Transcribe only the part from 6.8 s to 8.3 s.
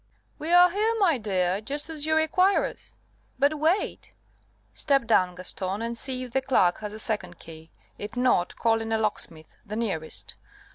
a second key. If